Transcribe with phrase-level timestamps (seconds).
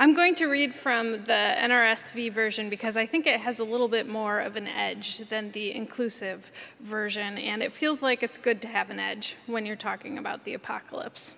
[0.00, 3.88] I'm going to read from the NRSV version because I think it has a little
[3.88, 8.62] bit more of an edge than the inclusive version, and it feels like it's good
[8.62, 11.34] to have an edge when you're talking about the apocalypse.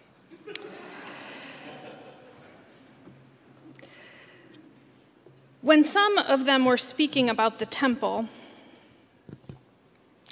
[5.62, 8.28] When some of them were speaking about the temple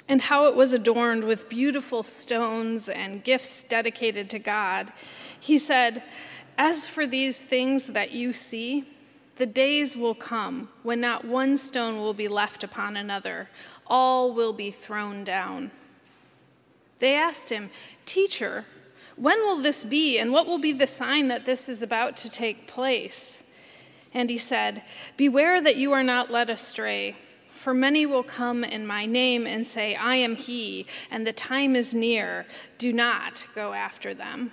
[0.07, 4.93] and how it was adorned with beautiful stones and gifts dedicated to God,
[5.39, 6.03] he said,
[6.59, 8.83] as for these things that you see,
[9.37, 13.49] the days will come when not one stone will be left upon another,
[13.87, 15.71] all will be thrown down.
[16.99, 17.69] They asked him,
[18.05, 18.65] Teacher,
[19.15, 22.29] when will this be, and what will be the sign that this is about to
[22.29, 23.41] take place?
[24.13, 24.83] And he said,
[25.15, 27.15] Beware that you are not led astray.
[27.53, 31.77] For many will come in my name and say, I am he, and the time
[31.77, 32.45] is near.
[32.77, 34.51] Do not go after them.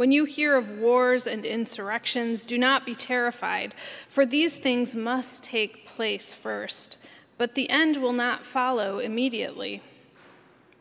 [0.00, 3.74] When you hear of wars and insurrections, do not be terrified,
[4.08, 6.96] for these things must take place first,
[7.36, 9.82] but the end will not follow immediately.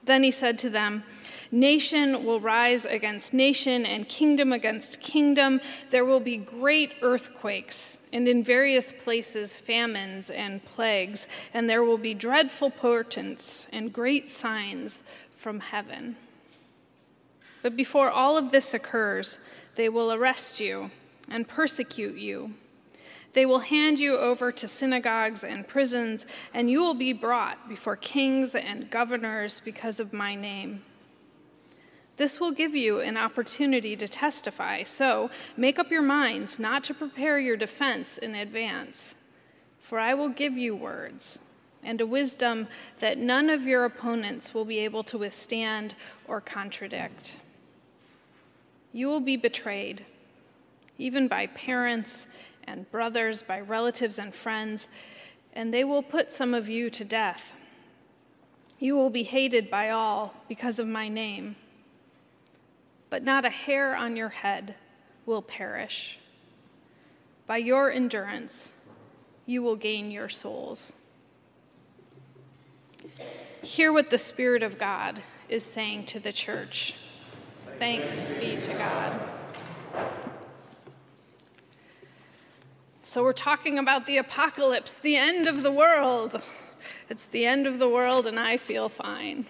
[0.05, 1.03] Then he said to them,
[1.51, 5.59] Nation will rise against nation and kingdom against kingdom.
[5.89, 11.97] There will be great earthquakes, and in various places famines and plagues, and there will
[11.97, 16.15] be dreadful portents and great signs from heaven.
[17.61, 19.37] But before all of this occurs,
[19.75, 20.91] they will arrest you
[21.29, 22.53] and persecute you.
[23.33, 27.95] They will hand you over to synagogues and prisons, and you will be brought before
[27.95, 30.83] kings and governors because of my name.
[32.17, 36.93] This will give you an opportunity to testify, so make up your minds not to
[36.93, 39.15] prepare your defense in advance.
[39.79, 41.39] For I will give you words
[41.83, 42.67] and a wisdom
[42.99, 45.95] that none of your opponents will be able to withstand
[46.27, 47.37] or contradict.
[48.91, 50.05] You will be betrayed,
[50.97, 52.25] even by parents
[52.63, 54.87] and brothers, by relatives and friends,
[55.53, 57.53] and they will put some of you to death.
[58.79, 61.55] You will be hated by all because of my name,
[63.09, 64.75] but not a hair on your head
[65.25, 66.19] will perish.
[67.45, 68.71] By your endurance,
[69.45, 70.93] you will gain your souls.
[73.61, 76.95] Hear what the Spirit of God is saying to the church.
[77.79, 79.21] Thanks be to God.
[83.03, 86.41] So, we're talking about the apocalypse, the end of the world.
[87.09, 89.45] It's the end of the world, and I feel fine.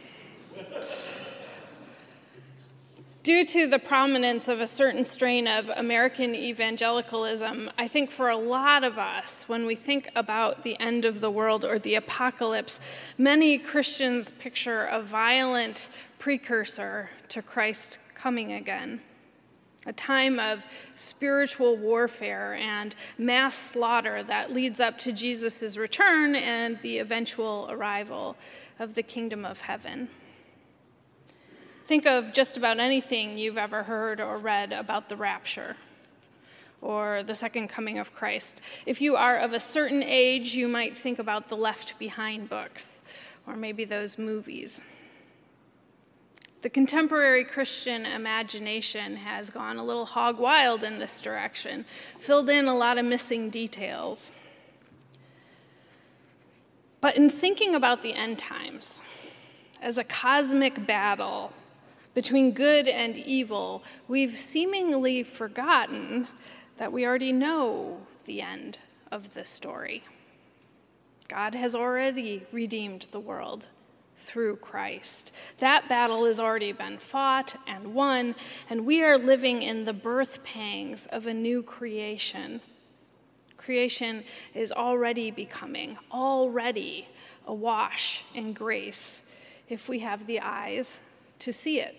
[3.23, 8.37] Due to the prominence of a certain strain of American evangelicalism, I think for a
[8.37, 12.79] lot of us, when we think about the end of the world or the apocalypse,
[13.17, 19.01] many Christians picture a violent precursor to Christ coming again.
[19.85, 26.77] A time of spiritual warfare and mass slaughter that leads up to Jesus' return and
[26.81, 28.35] the eventual arrival
[28.77, 30.09] of the kingdom of heaven.
[31.85, 35.77] Think of just about anything you've ever heard or read about the rapture
[36.81, 38.61] or the second coming of Christ.
[38.85, 43.01] If you are of a certain age, you might think about the Left Behind books
[43.47, 44.81] or maybe those movies.
[46.61, 51.85] The contemporary Christian imagination has gone a little hog wild in this direction,
[52.19, 54.31] filled in a lot of missing details.
[56.99, 58.99] But in thinking about the end times
[59.81, 61.53] as a cosmic battle
[62.13, 66.27] between good and evil, we've seemingly forgotten
[66.75, 70.03] that we already know the end of the story.
[71.29, 73.69] God has already redeemed the world
[74.19, 75.31] through Christ.
[75.59, 78.35] That battle has already been fought and won,
[78.69, 82.61] and we are living in the birth pangs of a new creation.
[83.57, 87.07] Creation is already becoming, already
[87.47, 89.23] awash in grace
[89.69, 90.99] if we have the eyes
[91.39, 91.95] to see it.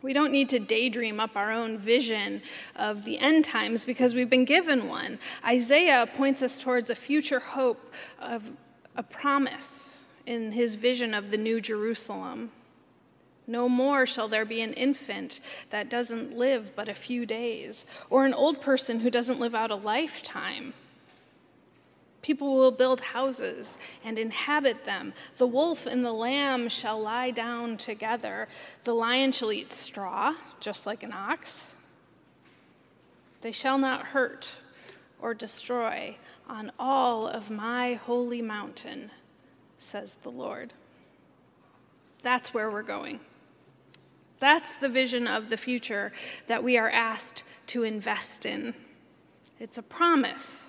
[0.00, 2.42] We don't need to daydream up our own vision
[2.76, 5.18] of the end times because we've been given one.
[5.42, 8.52] Isaiah points us towards a future hope of
[8.96, 12.50] a promise in his vision of the New Jerusalem.
[13.46, 18.24] No more shall there be an infant that doesn't live but a few days, or
[18.24, 20.72] an old person who doesn't live out a lifetime.
[22.22, 25.12] People will build houses and inhabit them.
[25.36, 28.48] The wolf and the lamb shall lie down together.
[28.84, 31.66] The lion shall eat straw, just like an ox.
[33.42, 34.56] They shall not hurt
[35.20, 36.16] or destroy
[36.48, 39.10] on all of my holy mountain,
[39.78, 40.72] says the Lord.
[42.22, 43.20] That's where we're going.
[44.40, 46.12] That's the vision of the future
[46.46, 48.74] that we are asked to invest in.
[49.58, 50.64] It's a promise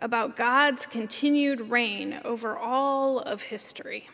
[0.00, 4.08] about God's continued reign over all of history.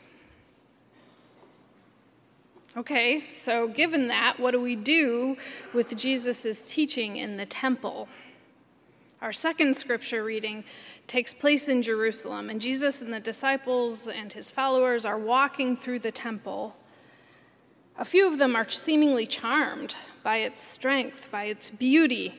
[2.75, 5.37] Okay, so given that, what do we do
[5.75, 8.09] with Jesus' teaching in the temple?
[9.23, 10.65] Our second scripture reading
[11.07, 16.01] takes place in Jerusalem, and Jesus and the disciples and his followers are walking through
[16.01, 16.77] the temple.
[17.97, 22.35] A few of them are seemingly charmed by its strength, by its beauty.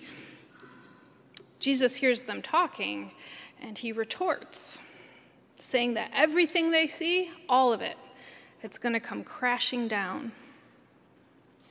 [1.62, 3.12] Jesus hears them talking,
[3.62, 4.78] and he retorts,
[5.58, 7.96] saying that everything they see, all of it,
[8.62, 10.34] it's going to come crashing down.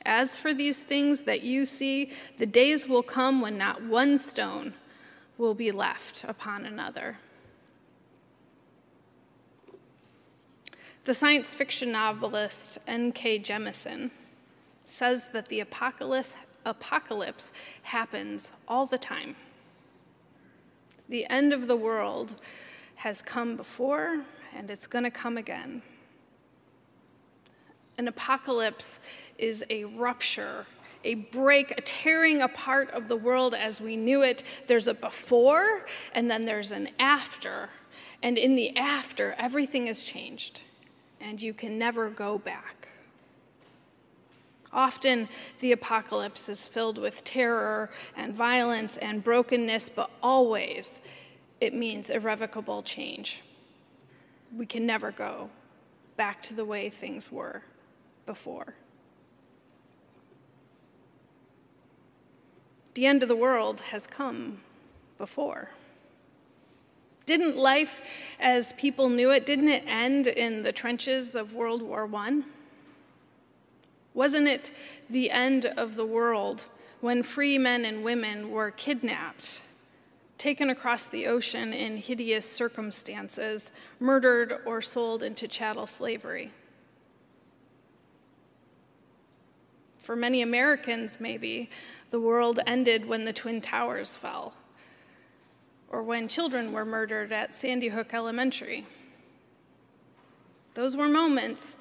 [0.07, 4.73] As for these things that you see, the days will come when not one stone
[5.37, 7.17] will be left upon another.
[11.05, 13.39] The science fiction novelist N.K.
[13.39, 14.11] Jemisin
[14.85, 16.35] says that the apocalypse,
[16.65, 17.51] apocalypse
[17.83, 19.35] happens all the time.
[21.09, 22.35] The end of the world
[22.95, 24.23] has come before,
[24.55, 25.81] and it's going to come again.
[27.97, 28.99] An apocalypse
[29.37, 30.65] is a rupture,
[31.03, 34.43] a break, a tearing apart of the world as we knew it.
[34.67, 37.69] There's a before, and then there's an after.
[38.21, 40.63] And in the after, everything has changed,
[41.19, 42.87] and you can never go back.
[44.71, 45.29] Often,
[45.59, 50.99] the apocalypse is filled with terror and violence and brokenness, but always
[51.61, 53.43] it means irrevocable change.
[54.55, 55.49] We can never go
[56.17, 57.63] back to the way things were
[58.25, 58.75] before.
[62.93, 64.59] The end of the world has come
[65.17, 65.71] before.
[67.25, 72.09] Didn't life as people knew it, didn't it end in the trenches of World War
[72.13, 72.41] I?
[74.13, 74.71] Wasn't it
[75.09, 76.67] the end of the world
[77.01, 79.61] when free men and women were kidnapped,
[80.37, 86.51] taken across the ocean in hideous circumstances, murdered, or sold into chattel slavery?
[90.03, 91.69] For many Americans, maybe,
[92.09, 94.53] the world ended when the Twin Towers fell,
[95.87, 98.85] or when children were murdered at Sandy Hook Elementary.
[100.73, 101.77] Those were moments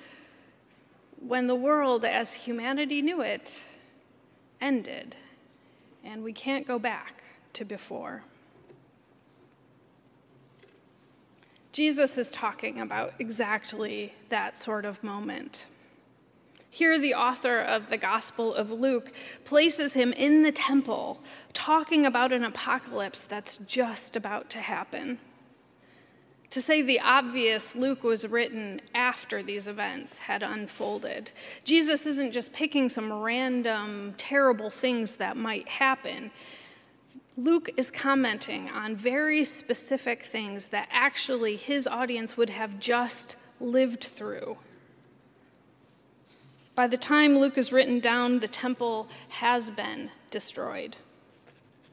[1.18, 3.60] when the world, as humanity knew it,
[4.60, 5.16] ended,
[6.04, 8.22] and we can't go back to before.
[11.72, 15.66] Jesus is talking about exactly that sort of moment.
[16.74, 19.12] Here, the author of the Gospel of Luke
[19.44, 21.20] places him in the temple,
[21.52, 25.18] talking about an apocalypse that's just about to happen.
[26.48, 31.30] To say the obvious, Luke was written after these events had unfolded.
[31.62, 36.30] Jesus isn't just picking some random, terrible things that might happen.
[37.36, 44.04] Luke is commenting on very specific things that actually his audience would have just lived
[44.04, 44.56] through.
[46.74, 50.96] By the time Luke is written down, the temple has been destroyed.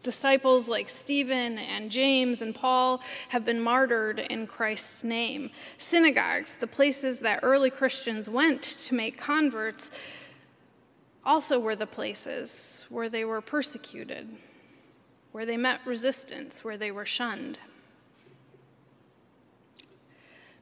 [0.04, 5.50] Disciples like Stephen and James and Paul have been martyred in Christ's name.
[5.78, 9.92] Synagogues, the places that early Christians went to make converts,
[11.26, 14.30] also were the places where they were persecuted,
[15.34, 17.60] where they met resistance, where they were shunned.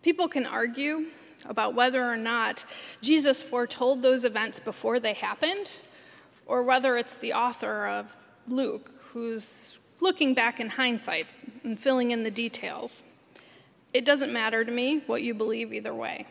[0.01, 1.06] People can argue
[1.46, 2.65] about whether or not
[3.01, 5.79] Jesus foretold those events before they happened,
[6.46, 8.15] or whether it's the author of
[8.48, 13.03] Luke who's looking back in hindsight and filling in the details.
[13.94, 16.27] It doesn't matter to me what you believe either way.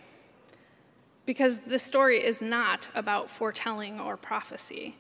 [1.25, 4.95] Because this story is not about foretelling or prophecy.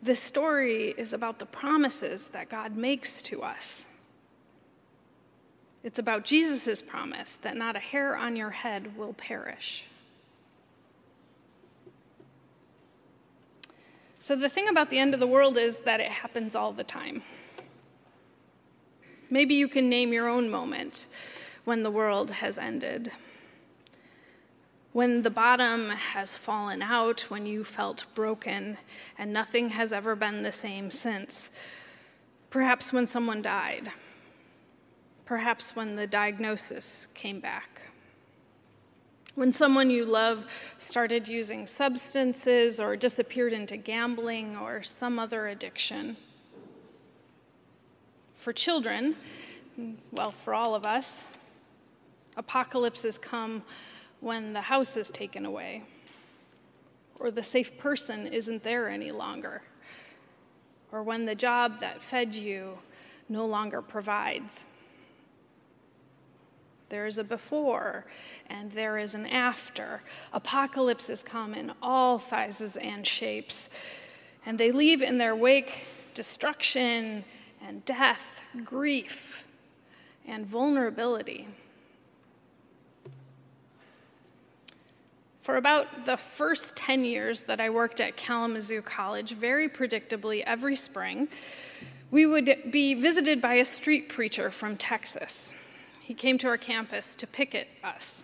[0.00, 3.85] This story is about the promises that God makes to us.
[5.86, 9.84] It's about Jesus' promise that not a hair on your head will perish.
[14.18, 16.82] So, the thing about the end of the world is that it happens all the
[16.82, 17.22] time.
[19.30, 21.06] Maybe you can name your own moment
[21.64, 23.12] when the world has ended.
[24.90, 28.78] When the bottom has fallen out, when you felt broken
[29.16, 31.48] and nothing has ever been the same since.
[32.50, 33.92] Perhaps when someone died
[35.26, 37.82] perhaps when the diagnosis came back.
[39.34, 46.16] When someone you love started using substances or disappeared into gambling or some other addiction.
[48.36, 49.16] For children,
[50.10, 51.24] well, for all of us,
[52.36, 53.62] apocalypses come
[54.20, 55.82] when the house is taken away,
[57.18, 59.62] or the safe person isn't there any longer,
[60.92, 62.78] or when the job that fed you
[63.28, 64.64] no longer provides.
[66.88, 68.04] There is a before
[68.48, 70.02] and there is an after.
[70.32, 73.68] Apocalypses come in all sizes and shapes,
[74.44, 77.24] and they leave in their wake destruction
[77.66, 79.46] and death, grief
[80.26, 81.48] and vulnerability.
[85.40, 90.74] For about the first 10 years that I worked at Kalamazoo College, very predictably every
[90.74, 91.28] spring,
[92.10, 95.52] we would be visited by a street preacher from Texas.
[96.06, 98.22] He came to our campus to picket us.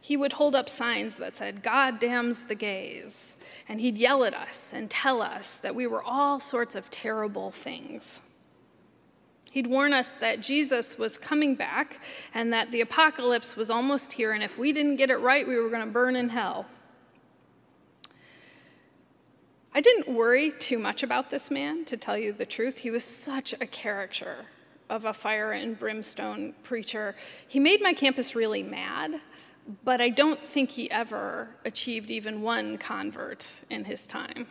[0.00, 3.36] He would hold up signs that said, God damns the gays.
[3.68, 7.52] And he'd yell at us and tell us that we were all sorts of terrible
[7.52, 8.22] things.
[9.52, 12.02] He'd warn us that Jesus was coming back
[12.34, 15.60] and that the apocalypse was almost here, and if we didn't get it right, we
[15.60, 16.66] were going to burn in hell.
[19.72, 22.78] I didn't worry too much about this man, to tell you the truth.
[22.78, 24.46] He was such a caricature
[24.88, 27.14] of a fire and brimstone preacher.
[27.46, 29.20] He made my campus really mad,
[29.84, 34.46] but I don't think he ever achieved even one convert in his time.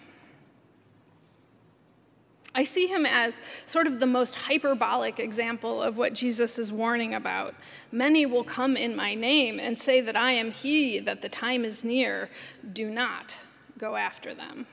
[2.58, 7.14] I see him as sort of the most hyperbolic example of what Jesus is warning
[7.14, 7.54] about.
[7.92, 11.66] Many will come in my name and say that I am he, that the time
[11.66, 12.30] is near.
[12.72, 13.38] Do not
[13.78, 14.68] go after them.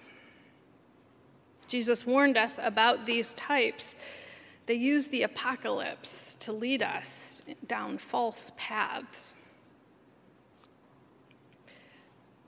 [1.66, 3.96] Jesus warned us about these types.
[4.66, 9.34] They use the apocalypse to lead us down false paths.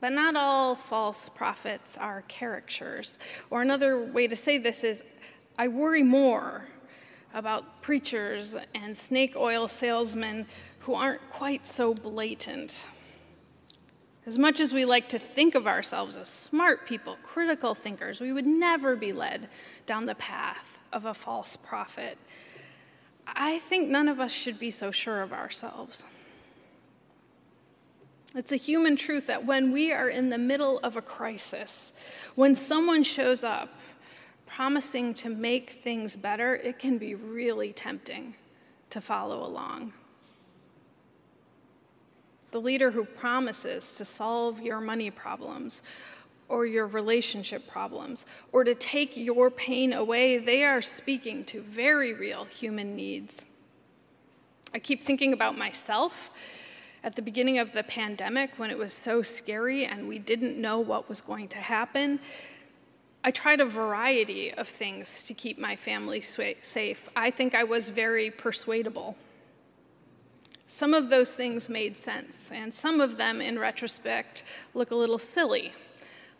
[0.01, 3.19] But not all false prophets are caricatures.
[3.51, 5.03] Or another way to say this is
[5.59, 6.67] I worry more
[7.33, 10.47] about preachers and snake oil salesmen
[10.81, 12.87] who aren't quite so blatant.
[14.27, 18.33] As much as we like to think of ourselves as smart people, critical thinkers, we
[18.33, 19.49] would never be led
[19.85, 22.17] down the path of a false prophet.
[23.27, 26.05] I think none of us should be so sure of ourselves.
[28.35, 31.93] It's a human truth that when we are in the middle of a crisis,
[32.35, 33.69] when someone shows up
[34.47, 38.35] promising to make things better, it can be really tempting
[38.91, 39.93] to follow along.
[42.51, 45.83] The leader who promises to solve your money problems
[46.49, 52.13] or your relationship problems or to take your pain away, they are speaking to very
[52.13, 53.45] real human needs.
[54.73, 56.31] I keep thinking about myself
[57.03, 60.81] at the beginning of the pandemic when it was so scary and we didn't know
[60.81, 62.19] what was going to happen.
[63.23, 67.09] I tried a variety of things to keep my family safe.
[67.17, 69.17] I think I was very persuadable.
[70.67, 75.19] Some of those things made sense, and some of them, in retrospect, look a little
[75.19, 75.73] silly,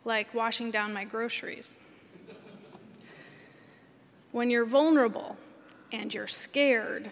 [0.05, 1.79] like washing down my groceries.
[4.33, 5.37] when you're vulnerable
[5.93, 7.11] and you're scared,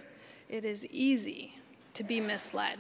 [0.48, 1.58] it is easy
[1.94, 2.78] to be misled.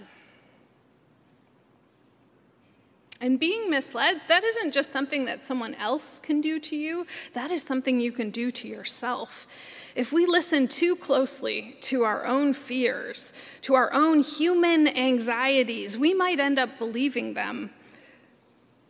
[3.22, 7.52] And being misled, that isn't just something that someone else can do to you, that
[7.52, 9.46] is something you can do to yourself.
[9.94, 16.14] If we listen too closely to our own fears, to our own human anxieties, we
[16.14, 17.70] might end up believing them.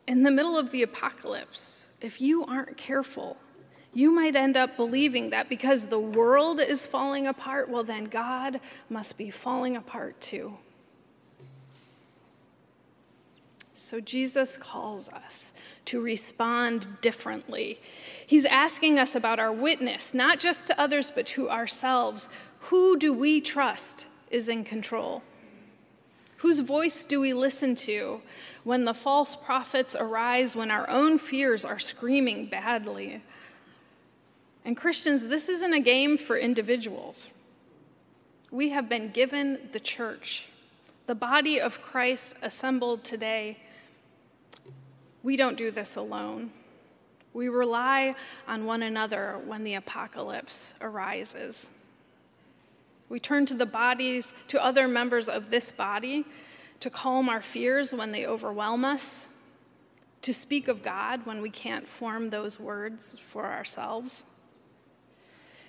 [0.06, 3.37] In the middle of the apocalypse, if you aren't careful,
[3.94, 8.61] you might end up believing that because the world is falling apart, well, then God
[8.88, 10.56] must be falling apart too.
[13.75, 15.52] So Jesus calls us
[15.87, 17.78] to respond differently.
[18.26, 22.28] He's asking us about our witness, not just to others, but to ourselves.
[22.61, 25.23] Who do we trust is in control?
[26.42, 28.22] Whose voice do we listen to
[28.62, 33.22] when the false prophets arise, when our own fears are screaming badly?
[34.64, 37.30] And Christians, this isn't a game for individuals.
[38.50, 40.49] We have been given the church,
[41.06, 43.58] the body of Christ assembled today
[45.22, 46.50] we don't do this alone.
[47.32, 48.14] We rely
[48.49, 51.70] on one another when the apocalypse arises.
[53.12, 56.25] We turn to the bodies, to other members of this body,
[56.81, 59.28] to calm our fears when they overwhelm us,
[60.23, 64.25] to speak of God when we can't form those words for ourselves.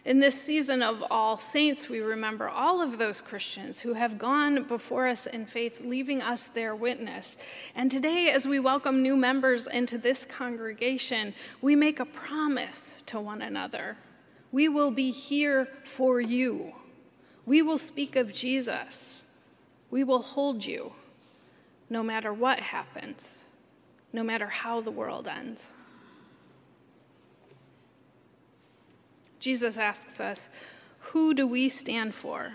[0.06, 4.64] In this season of All Saints, we remember all of those Christians who have gone
[4.64, 7.36] before us in faith, leaving us their witness.
[7.76, 13.20] And today, as we welcome new members into this congregation, we make a promise to
[13.20, 13.98] one another.
[14.54, 16.74] We will be here for you.
[17.46, 19.26] We will speak of Jesus.
[19.92, 20.94] We will hold you
[21.90, 23.42] no matter what happens.
[24.14, 25.66] no matter how the world ends.
[29.40, 30.48] Jesus asks us,
[31.00, 32.54] Who do we stand for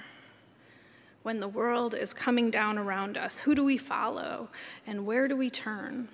[1.23, 3.41] when the world is coming down around us?
[3.41, 4.49] Who do we follow
[4.87, 6.09] and where do we turn?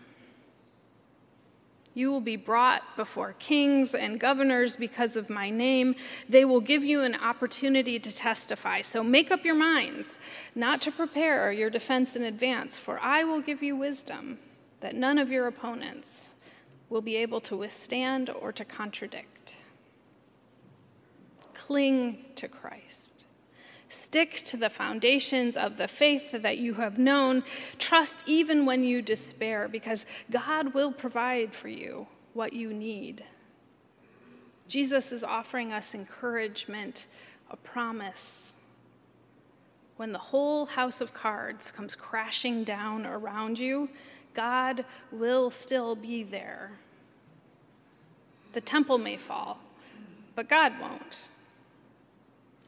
[1.95, 5.95] You will be brought before kings and governors because of my name.
[6.29, 8.81] They will give you an opportunity to testify.
[8.81, 10.19] So make up your minds
[10.57, 14.39] not to prepare your defense in advance, for I will give you wisdom
[14.81, 16.27] that none of your opponents
[16.91, 19.63] will be able to withstand or to contradict.
[21.55, 23.14] Cling to Christ.
[23.95, 27.45] Stick to the foundations of the faith that you have known.
[27.79, 33.25] Trust even when you despair, because God will provide for you what you need.
[34.67, 37.07] Jesus is offering us encouragement,
[37.51, 38.55] a promise.
[39.97, 43.89] When the whole house of cards comes crashing down around you,
[44.33, 46.73] God will still be there.
[48.55, 49.61] The temple may fall,
[50.35, 51.29] but God won't.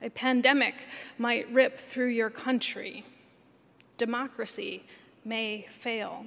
[0.02, 0.74] A pandemic
[1.18, 3.04] might rip through your country.
[3.96, 4.84] Democracy
[5.24, 6.26] may fail.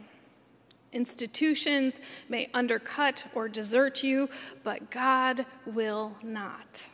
[0.91, 4.27] Institutions may undercut or desert you,
[4.63, 6.88] but God will not.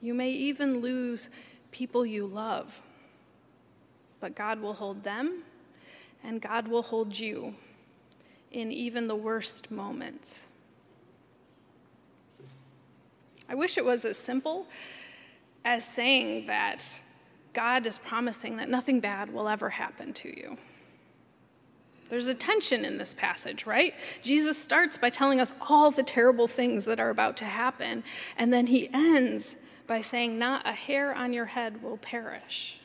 [0.00, 1.30] You may even lose
[1.70, 2.82] people you love,
[4.18, 5.44] but God will hold them
[6.24, 7.54] and God will hold you
[8.50, 10.46] in even the worst moments.
[13.48, 14.66] I wish it was as simple
[15.64, 17.00] as saying that
[17.52, 20.56] God is promising that nothing bad will ever happen to you.
[22.08, 23.94] There's a tension in this passage, right?
[24.20, 28.04] Jesus starts by telling us all the terrible things that are about to happen,
[28.36, 32.80] and then he ends by saying, Not a hair on your head will perish.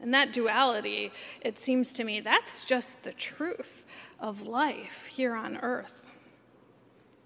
[0.00, 3.86] And that duality, it seems to me, that's just the truth
[4.18, 6.06] of life here on earth.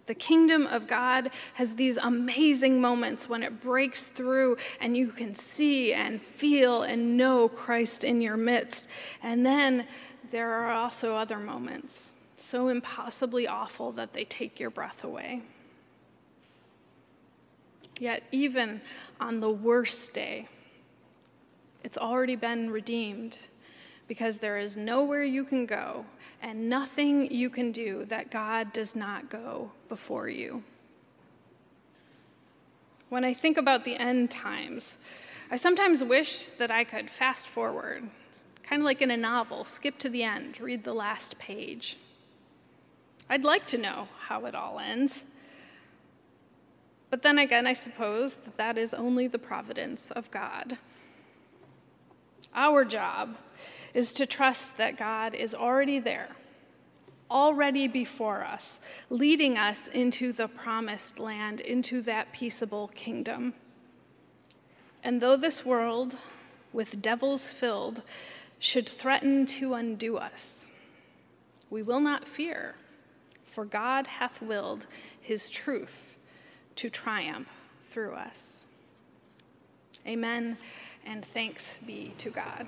[0.08, 5.34] The kingdom of God has these amazing moments when it breaks through and you can
[5.34, 8.88] see and feel and know Christ in your midst.
[9.22, 9.86] And then
[10.30, 15.42] there are also other moments, so impossibly awful that they take your breath away.
[18.00, 18.80] Yet, even
[19.20, 20.48] on the worst day,
[21.84, 23.38] it's already been redeemed
[24.08, 26.06] because there is nowhere you can go
[26.42, 30.64] and nothing you can do that God does not go before you.
[33.10, 34.96] When I think about the end times,
[35.50, 38.08] I sometimes wish that I could fast forward,
[38.62, 41.96] kind of like in a novel, skip to the end, read the last page.
[43.30, 45.24] I'd like to know how it all ends.
[47.10, 50.76] But then again, I suppose that that is only the providence of God.
[52.58, 53.36] Our job
[53.94, 56.30] is to trust that God is already there,
[57.30, 63.54] already before us, leading us into the promised land, into that peaceable kingdom.
[65.04, 66.18] And though this world,
[66.72, 68.02] with devils filled,
[68.58, 70.66] should threaten to undo us,
[71.70, 72.74] we will not fear,
[73.44, 74.86] for God hath willed
[75.20, 76.16] his truth
[76.74, 77.48] to triumph
[77.84, 78.66] through us.
[80.04, 80.56] Amen,
[81.08, 82.66] and thanks be to God.